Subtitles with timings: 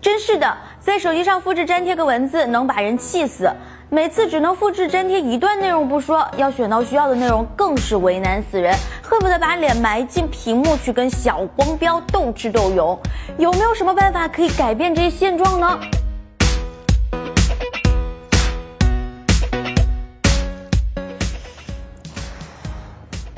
[0.00, 3.50] 真是的，在手机上复制粘贴个文字，能把人气死。
[3.90, 12.98] 每次只能复制粘贴一段内容不说，要选到需要的内容更是为难死人，恨不得把脸埋进屏幕去跟小光标斗智斗勇。
[13.38, 15.80] 有没有什么办法可以改变这些现状呢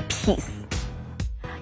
[0.09, 0.66] ？Peace。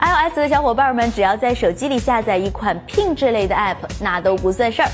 [0.06, 4.90] iOS 的小伙伴们，只要在手机里下载一款 Pin 这类的 App，那都不算事儿。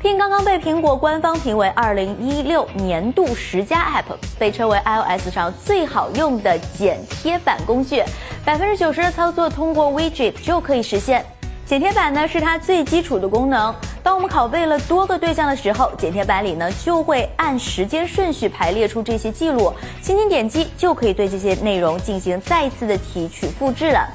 [0.00, 8.04] Pin 刚刚被苹果官方评为2016年度十佳 App，被称为 iOS 上最好用的剪贴板工具，
[8.44, 11.24] 百分之九十的操作通过 Widget 就可以实现。
[11.66, 24.08] 剪贴板呢是它最基础的功能，当我们拷贝了多个对象的时候，剪贴板里呢就会按时间顺序排列出这些记录，轻轻点击就可以对这些内容进行再次的提取复制了。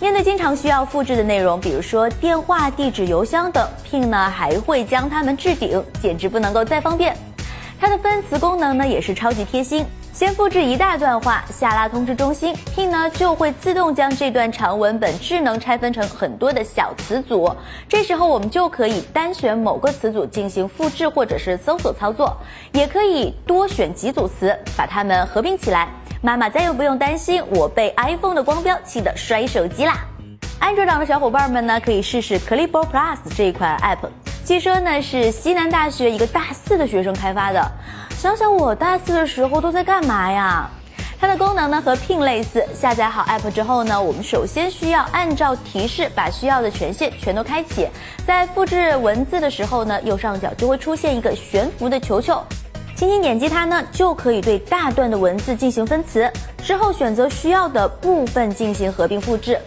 [0.00, 7.16] 面对经常需要复制的内容，比如说电话、地址、邮箱等，Pin 呢还会将它们置顶，简直不能够再方便。
[7.80, 17.50] 它的分词功能呢也是超级贴心，先复制一大段话，下拉通知中心，Pin 呢就会自动将这段长文本智能拆分成很多的小词组，
[17.88, 22.36] 这时候我们就可以单选某个词组进行复制或者是搜索操作，
[22.72, 25.88] 也可以多选几组词，把它们合并起来。
[26.24, 30.06] 妈妈再也不用担心我被 iPhone 的光标气得摔手机啦！
[30.58, 34.08] 安卓党的小伙伴们呢，可以试试 Clipboard Plus 这一款 App。
[34.42, 37.62] 据说呢是西南大学一个大四的学生开发的。
[38.16, 40.66] 想想我大四的时候都在干嘛呀？
[41.20, 47.86] 它的功能呢和 Pin 类似，下载好 App 之后呢，我们首先需要按照提示把需要的权限全都开启。
[48.26, 52.42] 在复制文字的时候呢，右上角就会出现一个悬浮的球球。
[52.96, 56.30] 轻轻点击它呢，就可以对大段的文字进行分词，
[56.62, 59.58] 之后选择需要的部分进行合并复制。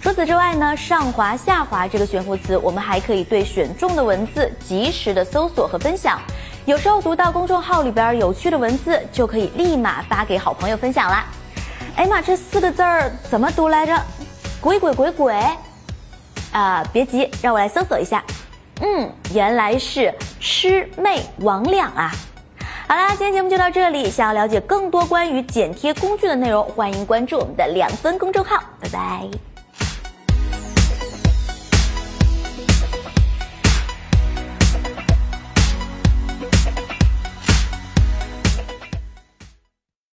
[0.00, 6.18] 除此之外呢，上滑下滑这个悬浮词，我们还可以对选中的文字及时的搜索和分享。
[6.64, 11.26] 有时候读到公众号里边有趣的文字，就可以立马发给好朋友分享啦。
[11.96, 13.94] 哎妈，这四个字儿怎么读来着？
[14.58, 15.34] 鬼鬼鬼鬼？
[16.52, 18.24] 啊，别急，让我来搜索一下。
[18.80, 22.10] 嗯，原来是魑魅魍魉啊。
[22.90, 29.30] 好啦今天节目就到这里想要了解更多关于剪贴工具的内容欢迎关注我们的两分公众号拜拜。